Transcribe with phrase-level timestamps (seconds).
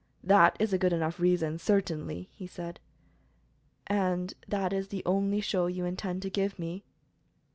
[0.23, 2.79] "That is a good enough reason, certainly," he said.
[3.85, 6.83] "And that is the only show you intend to give me?"